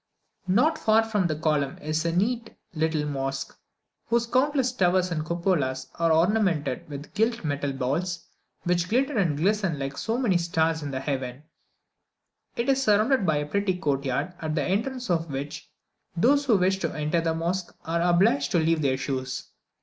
[0.47, 3.55] Not far from the column is a neat little mosque,
[4.07, 8.25] whose countless towers and cupolas are ornamented with gilt metal balls,
[8.63, 11.43] which glitter and glisten like so many stars in the heavens.
[12.55, 15.69] It is surrounded by a pretty court yard, at the entrance of which
[16.17, 19.51] those who wish to enter the mosque are obliged to leave their shoes.